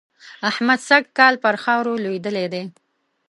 احمد 0.49 0.79
سږ 0.87 1.03
کال 1.17 1.33
پر 1.43 1.55
خاورو 1.63 1.93
لوېدلی 2.03 2.45
دی. 2.53 2.63